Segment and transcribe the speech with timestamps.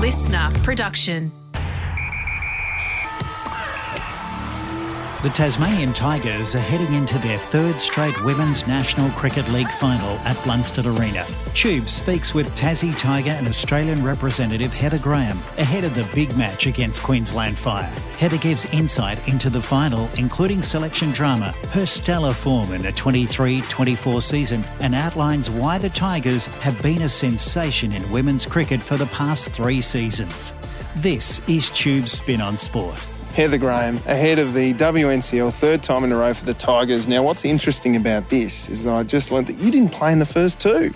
[0.00, 1.39] listener production.
[5.22, 10.34] The Tasmanian Tigers are heading into their third straight Women's National Cricket League final at
[10.38, 11.26] Blundstone Arena.
[11.52, 16.66] Tube speaks with Tassie Tiger and Australian representative Heather Graham ahead of the big match
[16.66, 17.92] against Queensland Fire.
[18.16, 23.60] Heather gives insight into the final, including selection drama, her stellar form in the 23
[23.60, 28.96] 24 season, and outlines why the Tigers have been a sensation in women's cricket for
[28.96, 30.54] the past three seasons.
[30.96, 32.98] This is Tube's Spin on Sport.
[33.34, 37.06] Heather Graham ahead of the WNCL third time in a row for the Tigers.
[37.06, 40.18] Now, what's interesting about this is that I just learned that you didn't play in
[40.18, 40.92] the first two.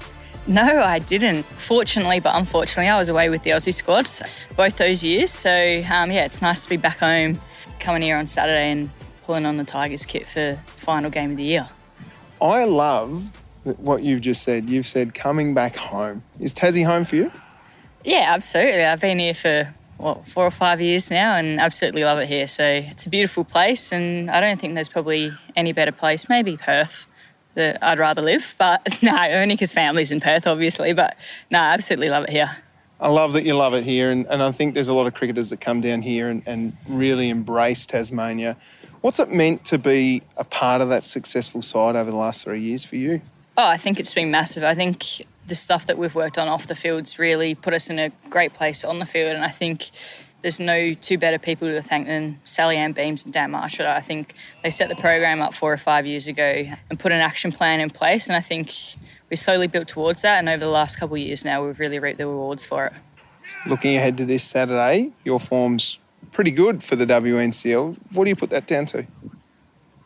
[0.46, 1.44] No, I didn't.
[1.44, 4.08] Fortunately, but unfortunately, I was away with the Aussie squad
[4.56, 5.30] both those years.
[5.30, 7.40] So, um, yeah, it's nice to be back home,
[7.78, 8.90] coming here on Saturday and
[9.22, 11.68] pulling on the Tigers kit for final game of the year.
[12.42, 13.30] I love
[13.78, 14.68] what you've just said.
[14.68, 16.22] You've said coming back home.
[16.40, 17.30] Is Tassie home for you?
[18.04, 18.84] Yeah, absolutely.
[18.84, 22.48] I've been here for what four or five years now, and absolutely love it here.
[22.48, 26.28] So it's a beautiful place, and I don't think there's probably any better place.
[26.28, 27.08] Maybe Perth
[27.54, 30.92] that I'd rather live, but no, only because family's in Perth, obviously.
[30.92, 31.16] But
[31.50, 32.50] no, I absolutely love it here.
[33.00, 35.14] I love that you love it here, and, and I think there's a lot of
[35.14, 38.56] cricketers that come down here and, and really embrace Tasmania.
[39.00, 42.60] What's it meant to be a part of that successful side over the last three
[42.60, 43.20] years for you?
[43.58, 44.64] Oh, I think it's been massive.
[44.64, 45.04] I think
[45.46, 48.54] the stuff that we've worked on off the field's really put us in a great
[48.54, 49.32] place on the field.
[49.32, 49.90] And I think
[50.42, 53.86] there's no two better people to thank than Sally Ann Beams and Dan Marshall.
[53.86, 57.20] I think they set the program up four or five years ago and put an
[57.20, 58.26] action plan in place.
[58.26, 58.74] And I think
[59.30, 60.38] we slowly built towards that.
[60.38, 62.92] And over the last couple of years now, we've really reaped the rewards for it.
[63.66, 65.98] Looking ahead to this Saturday, your form's
[66.30, 67.96] pretty good for the WNCL.
[68.12, 69.06] What do you put that down to?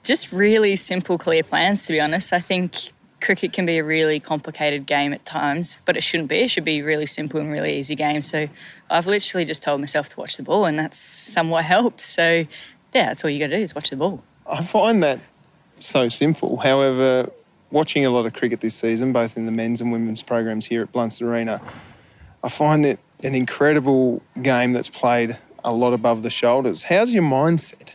[0.05, 2.33] Just really simple, clear plans, to be honest.
[2.33, 6.37] I think cricket can be a really complicated game at times, but it shouldn't be.
[6.39, 8.23] It should be a really simple and really easy game.
[8.23, 8.49] So
[8.89, 12.01] I've literally just told myself to watch the ball, and that's somewhat helped.
[12.01, 12.47] So
[12.95, 14.23] yeah, that's all you got to do is watch the ball.
[14.47, 15.21] I find that
[15.79, 16.59] so simple.
[16.59, 17.31] However,
[17.71, 20.83] watching a lot of cricket this season, both in the men's and women's programs here
[20.83, 21.61] at Blundstone Arena,
[22.43, 26.85] I find it an incredible game that's played a lot above the shoulders.
[26.85, 27.95] How's your mindset?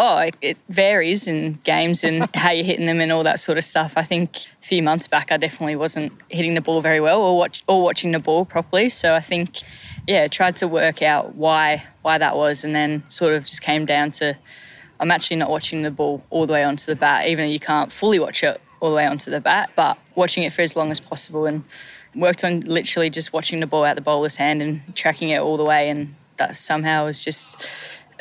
[0.00, 3.58] Oh, it, it varies in games and how you're hitting them and all that sort
[3.58, 3.94] of stuff.
[3.96, 7.36] I think a few months back, I definitely wasn't hitting the ball very well or
[7.36, 8.88] watch or watching the ball properly.
[8.88, 9.58] So I think,
[10.06, 13.84] yeah, tried to work out why why that was, and then sort of just came
[13.84, 14.38] down to
[15.00, 17.60] I'm actually not watching the ball all the way onto the bat, even though you
[17.60, 20.76] can't fully watch it all the way onto the bat, but watching it for as
[20.76, 21.64] long as possible and
[22.14, 25.56] worked on literally just watching the ball out the bowler's hand and tracking it all
[25.56, 27.66] the way, and that somehow was just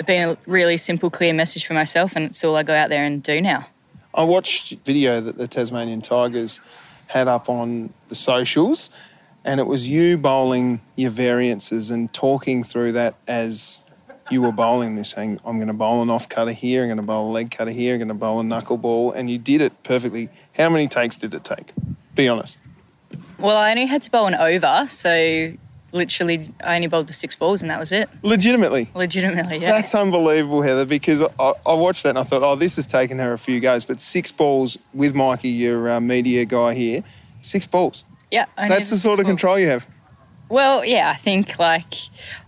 [0.05, 3.03] been a really simple, clear message for myself, and it's all I go out there
[3.03, 3.67] and do now.
[4.13, 6.59] I watched video that the Tasmanian Tigers
[7.07, 8.89] had up on the socials,
[9.45, 13.81] and it was you bowling your variances and talking through that as
[14.29, 14.95] you were bowling.
[14.95, 17.31] You're saying, I'm going to bowl an off cutter here, I'm going to bowl a
[17.31, 20.29] leg cutter here, I'm going to bowl a knuckleball, and you did it perfectly.
[20.57, 21.71] How many takes did it take?
[22.13, 22.59] Be honest.
[23.39, 25.53] Well, I only had to bowl an over, so
[25.91, 28.09] literally I only bowled the six balls and that was it.
[28.23, 28.89] Legitimately.
[28.93, 29.71] Legitimately, yeah.
[29.71, 33.19] That's unbelievable, Heather, because I, I, watched that and I thought, oh, this has taken
[33.19, 37.03] her a few goes, but six balls with Mikey, your uh, media guy here,
[37.41, 38.03] six balls.
[38.31, 38.45] Yeah.
[38.57, 39.87] That's the sort of control you have.
[40.49, 41.93] Well, yeah, I think like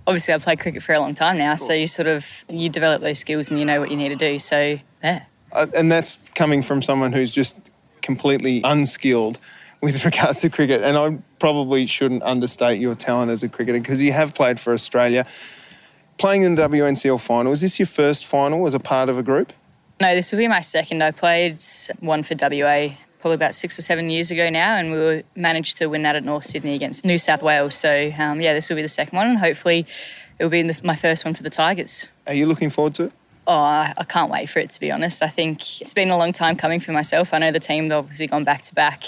[0.07, 3.01] obviously I've played cricket for a long time now, so you sort of you develop
[3.01, 4.39] those skills and you know what you need to do.
[4.39, 5.23] So yeah.
[5.51, 7.57] Uh, and that's coming from someone who's just
[8.01, 9.39] completely unskilled
[9.81, 10.81] with regards to cricket.
[10.81, 14.73] And I probably shouldn't understate your talent as a cricketer because you have played for
[14.73, 15.25] Australia.
[16.17, 19.23] Playing in the WNCL final, is this your first final as a part of a
[19.23, 19.53] group?
[20.01, 21.01] No, this will be my second.
[21.01, 21.61] I played
[21.99, 22.89] one for WA
[23.19, 26.23] probably about six or seven years ago now, and we managed to win that at
[26.23, 27.75] North Sydney against New South Wales.
[27.75, 29.85] So, um, yeah, this will be the second one, and hopefully
[30.37, 32.07] it will be my first one for the Tigers.
[32.27, 33.13] Are you looking forward to it?
[33.45, 35.23] Oh, I, I can't wait for it to be honest.
[35.23, 37.33] I think it's been a long time coming for myself.
[37.33, 39.05] I know the team have obviously gone back to back.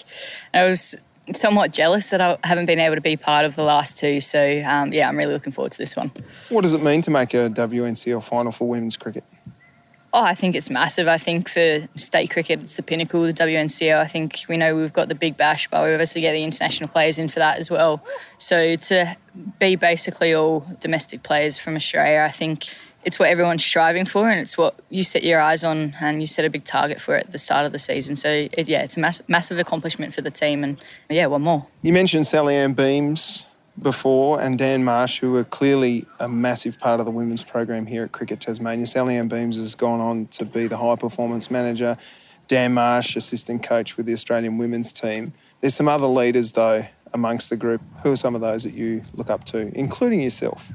[0.54, 0.96] I was
[1.34, 4.22] somewhat jealous that I haven't been able to be part of the last two.
[4.22, 6.12] So um, yeah, I'm really looking forward to this one.
[6.50, 9.24] What does it mean to make a WNCL final for women's cricket?
[10.14, 11.08] Oh, I think it's massive.
[11.08, 13.98] I think for state cricket, it's the pinnacle, the WNCL.
[13.98, 16.90] I think we know we've got the Big Bash, but we obviously get the international
[16.90, 18.04] players in for that as well.
[18.38, 19.16] So to
[19.58, 22.66] be basically all domestic players from Australia, I think
[23.04, 26.28] it's what everyone's striving for and it's what you set your eyes on and you
[26.28, 28.16] set a big target for at the start of the season.
[28.16, 31.68] So, it, yeah, it's a mass- massive accomplishment for the team and, yeah, one more.
[31.82, 37.00] You mentioned Sally Ann Beams before and Dan Marsh, who are clearly a massive part
[37.00, 38.86] of the women's program here at Cricket Tasmania.
[38.86, 41.96] Sally Ann Beams has gone on to be the high performance manager.
[42.48, 45.34] Dan Marsh, assistant coach with the Australian women's team.
[45.62, 47.82] There's some other leaders, though, amongst the group?
[48.04, 50.72] Who are some of those that you look up to, including yourself?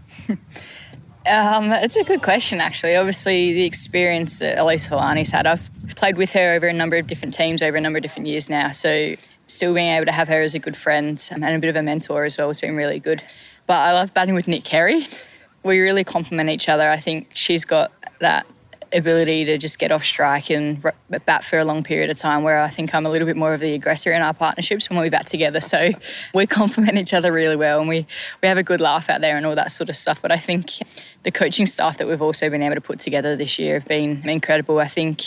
[1.27, 2.95] Um, it's a good question, actually.
[2.95, 7.07] Obviously, the experience that Elise Villani's had, I've played with her over a number of
[7.07, 8.71] different teams over a number of different years now.
[8.71, 9.17] So,
[9.49, 11.83] still being able to have her as a good friend and a bit of a
[11.83, 13.23] mentor as well has been really good.
[13.67, 15.07] But I love batting with Nick Carey.
[15.63, 16.89] We really complement each other.
[16.89, 18.47] I think she's got that
[18.97, 20.83] ability to just get off strike and
[21.25, 23.55] bat for a long period of time where I think I'm a little bit more
[23.55, 25.61] of the aggressor in our partnerships when we bat together.
[25.61, 25.91] So
[26.35, 28.07] we complement each other really well and we,
[28.43, 30.21] we have a good laugh out there and all that sort of stuff.
[30.23, 30.71] But I think
[31.23, 34.29] the coaching staff that we've also been able to put together this year have been
[34.29, 34.79] incredible.
[34.79, 35.23] I think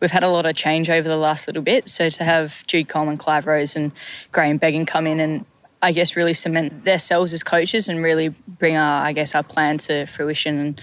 [0.00, 1.88] we've had a lot of change over the last little bit.
[1.88, 3.92] So to have Jude Coleman, Clive Rose and
[4.32, 5.46] Graham Began come in and
[5.82, 9.78] I guess really cement themselves as coaches and really bring our I guess our plan
[9.78, 10.80] to fruition and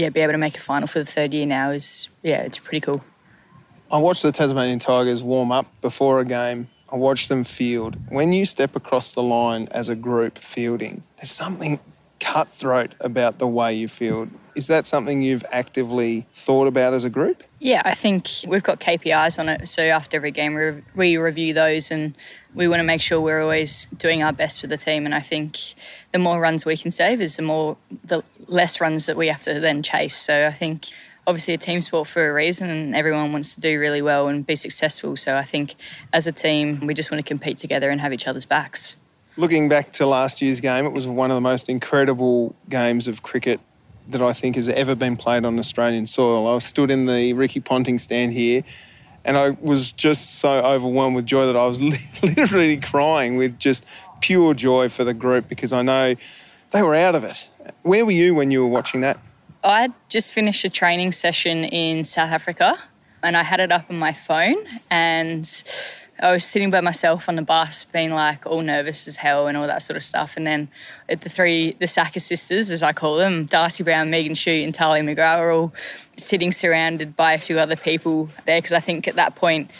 [0.00, 2.58] yeah, be able to make a final for the third year now is yeah, it's
[2.58, 3.04] pretty cool.
[3.92, 6.68] I watched the Tasmanian Tigers warm up before a game.
[6.90, 7.96] I watched them field.
[8.08, 11.80] When you step across the line as a group fielding, there's something
[12.18, 14.30] cutthroat about the way you field.
[14.56, 17.44] Is that something you've actively thought about as a group?
[17.60, 19.68] Yeah, I think we've got KPIs on it.
[19.68, 22.14] So after every game, we review those and
[22.54, 25.06] we want to make sure we're always doing our best for the team.
[25.06, 25.56] And I think
[26.12, 29.42] the more runs we can save is the more the less runs that we have
[29.42, 30.16] to then chase.
[30.16, 30.86] So I think
[31.26, 34.46] obviously a team sport for a reason and everyone wants to do really well and
[34.46, 35.16] be successful.
[35.16, 35.74] So I think
[36.12, 38.96] as a team, we just want to compete together and have each other's backs.
[39.36, 43.22] Looking back to last year's game, it was one of the most incredible games of
[43.22, 43.60] cricket
[44.08, 46.48] that I think has ever been played on Australian soil.
[46.48, 48.62] I stood in the Ricky Ponting stand here
[49.24, 51.80] and I was just so overwhelmed with joy that I was
[52.22, 53.86] literally crying with just
[54.20, 56.16] pure joy for the group because I know
[56.72, 57.48] they were out of it.
[57.82, 59.18] Where were you when you were watching that?
[59.62, 62.78] I just finished a training session in South Africa
[63.22, 64.56] and I had it up on my phone
[64.90, 65.46] and
[66.22, 69.56] I was sitting by myself on the bus, being like all nervous as hell and
[69.56, 70.36] all that sort of stuff.
[70.36, 70.68] And then
[71.08, 75.02] the three, the SACA sisters, as I call them, Darcie Brown, Megan Schutt, and Tahlia
[75.02, 75.74] McGrath, were all
[76.18, 79.70] sitting surrounded by a few other people there because I think at that point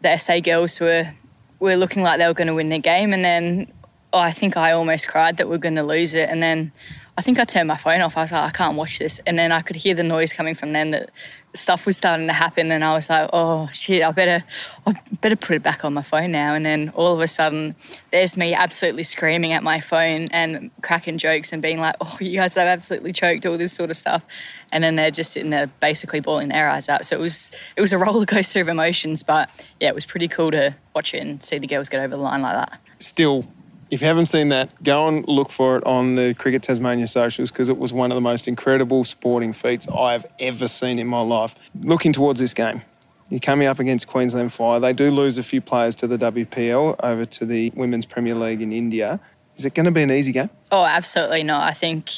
[0.00, 1.12] the SA girls were
[1.60, 3.72] were looking like they were going to win the game, and then
[4.12, 6.72] oh, I think I almost cried that we are going to lose it, and then
[7.18, 8.16] I think I turned my phone off.
[8.16, 9.18] I was like, I can't watch this.
[9.26, 11.10] And then I could hear the noise coming from them that
[11.52, 12.70] stuff was starting to happen.
[12.70, 14.44] And I was like, oh shit, I better,
[14.86, 16.54] I better put it back on my phone now.
[16.54, 17.74] And then all of a sudden,
[18.12, 22.38] there's me absolutely screaming at my phone and cracking jokes and being like, oh, you
[22.38, 24.22] guys have absolutely choked, all this sort of stuff.
[24.70, 27.04] And then they're just sitting there basically bawling their eyes out.
[27.04, 29.24] So it was, it was a roller coaster of emotions.
[29.24, 29.50] But
[29.80, 32.22] yeah, it was pretty cool to watch it and see the girls get over the
[32.22, 32.80] line like that.
[33.00, 33.44] Still
[33.90, 37.50] if you haven't seen that, go and look for it on the Cricket Tasmania socials
[37.50, 41.20] because it was one of the most incredible sporting feats I've ever seen in my
[41.20, 41.70] life.
[41.80, 42.82] Looking towards this game,
[43.30, 44.80] you're coming up against Queensland Fire.
[44.80, 48.62] They do lose a few players to the WPL over to the Women's Premier League
[48.62, 49.20] in India.
[49.56, 50.50] Is it going to be an easy game?
[50.70, 51.68] Oh, absolutely not.
[51.68, 52.10] I think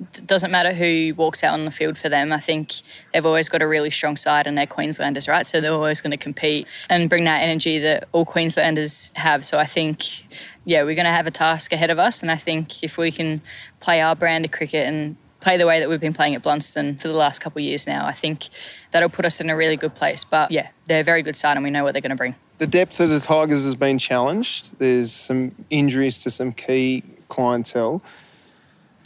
[0.00, 2.32] it doesn't matter who walks out on the field for them.
[2.32, 2.72] I think
[3.12, 5.46] they've always got a really strong side and they're Queenslanders, right?
[5.46, 9.44] So they're always going to compete and bring that energy that all Queenslanders have.
[9.44, 10.24] So I think
[10.68, 12.20] yeah, we're going to have a task ahead of us.
[12.20, 13.40] And I think if we can
[13.80, 17.00] play our brand of cricket and play the way that we've been playing at Blundstone
[17.00, 18.50] for the last couple of years now, I think
[18.90, 20.24] that'll put us in a really good place.
[20.24, 22.34] But yeah, they're a very good side and we know what they're going to bring.
[22.58, 24.78] The depth of the Tigers has been challenged.
[24.78, 28.02] There's some injuries to some key clientele.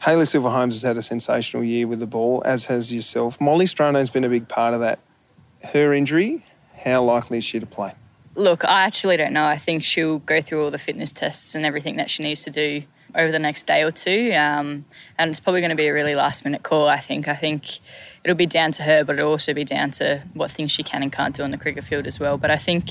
[0.04, 3.40] Hayley Silver-Holmes has had a sensational year with the ball, as has yourself.
[3.40, 4.98] Molly Strano's been a big part of that.
[5.72, 6.44] Her injury,
[6.84, 7.92] how likely is she to play?
[8.34, 9.44] Look, I actually don't know.
[9.44, 12.50] I think she'll go through all the fitness tests and everything that she needs to
[12.50, 14.32] do over the next day or two.
[14.34, 14.84] Um,
[15.18, 17.28] and it's probably going to be a really last minute call, I think.
[17.28, 17.66] I think
[18.24, 21.02] it'll be down to her, but it'll also be down to what things she can
[21.02, 22.38] and can't do on the cricket field as well.
[22.38, 22.88] But I think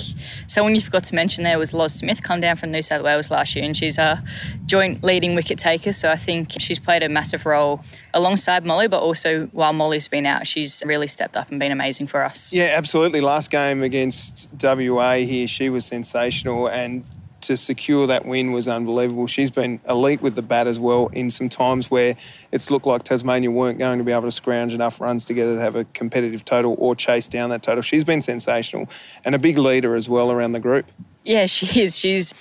[0.48, 3.32] someone you forgot to mention there was Loz Smith, come down from New South Wales
[3.32, 4.24] last year, and she's a
[4.66, 5.94] joint leading wicket taker.
[5.94, 10.26] So I think she's played a massive role alongside Molly, but also while Molly's been
[10.26, 12.52] out, she's really stepped up and been amazing for us.
[12.52, 13.22] Yeah, absolutely.
[13.22, 17.10] Last game against WA here, she was sensational and
[17.42, 19.28] to secure that win was unbelievable.
[19.28, 22.16] She's been elite with the bat as well in some times where
[22.52, 25.62] it's looked like Tasmania weren't going to be able to scrounge enough runs together to
[25.62, 27.82] have a competitive total or chase down that total.
[27.82, 28.88] She's been sensational
[29.26, 30.86] and a big leader as well around the group.
[31.24, 31.98] Yeah, she is.
[31.98, 32.34] She's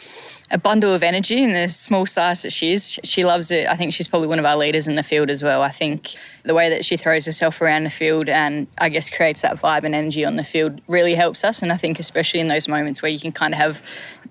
[0.50, 2.98] a bundle of energy in the small size that she is.
[3.04, 3.68] She loves it.
[3.68, 5.62] I think she's probably one of our leaders in the field as well.
[5.62, 6.14] I think
[6.44, 9.84] the way that she throws herself around the field and I guess creates that vibe
[9.84, 11.62] and energy on the field really helps us.
[11.62, 13.82] And I think especially in those moments where you can kind of have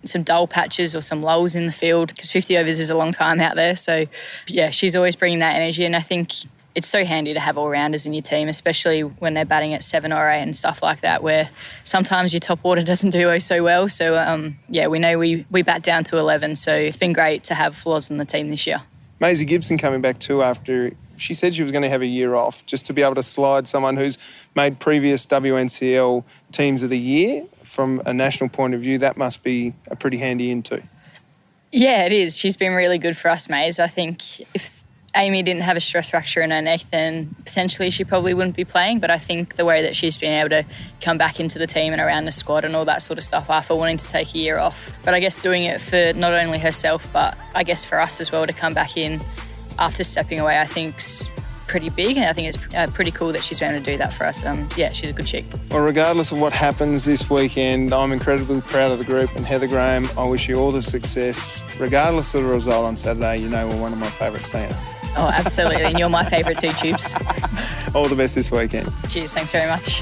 [0.06, 3.12] some dull patches or some lulls in the field because 50 overs is a long
[3.12, 3.76] time out there.
[3.76, 4.06] So
[4.48, 5.86] yeah, she's always bringing that energy.
[5.86, 6.32] And I think
[6.76, 9.84] it's so handy to have all rounders in your team, especially when they're batting at
[9.84, 11.50] seven or eight and stuff like that, where
[11.84, 13.90] sometimes your top order doesn't do so well.
[13.90, 17.44] So um, yeah, we know we we bat down to eleven, so it's been great
[17.46, 18.82] to have Floz in the team this year.
[19.20, 22.36] Maisie Gibson coming back too after she said she was going to have a year
[22.36, 24.18] off just to be able to slide someone who's
[24.56, 28.98] made previous WNCL teams of the year from a national point of view.
[28.98, 30.82] That must be a pretty handy in too.
[31.72, 32.36] Yeah, it is.
[32.36, 33.80] She's been really good for us, Maze.
[33.80, 34.84] I think if
[35.16, 38.66] Amy didn't have a stress fracture in her neck, then potentially she probably wouldn't be
[38.66, 39.00] playing.
[39.00, 40.66] But I think the way that she's been able to
[41.00, 43.50] come back into the team and around the squad and all that sort of stuff
[43.50, 44.92] after wanting to take a year off.
[45.06, 48.32] But I guess doing it for not only herself, but I guess for us as
[48.32, 49.22] well to come back in
[49.78, 51.28] after stepping away, I think's
[51.70, 53.98] pretty big, and I think it's uh, pretty cool that she's been able to do
[53.98, 54.44] that for us.
[54.46, 55.46] Um, yeah, she's a good chick.
[55.70, 59.68] Well, regardless of what happens this weekend, I'm incredibly proud of the group and Heather
[59.68, 60.10] Graham.
[60.18, 63.38] I wish you all the success, regardless of the result on Saturday.
[63.38, 64.74] You know we're one of my favourites, don't?
[65.16, 65.84] Oh, absolutely.
[65.84, 67.16] and you're my favourite too, Tubes.
[67.96, 68.92] all the best this weekend.
[69.08, 69.34] Cheers.
[69.34, 70.02] Thanks very much.